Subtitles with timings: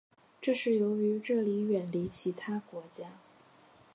[0.41, 3.05] 这是由于这里远离其他国家。